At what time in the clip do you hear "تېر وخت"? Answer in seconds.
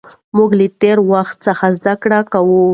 0.81-1.35